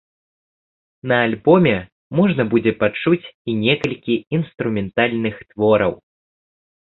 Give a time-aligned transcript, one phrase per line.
[1.09, 1.73] На альбоме
[2.19, 5.93] можна будзе пачуць і некалькі інструментальных твораў.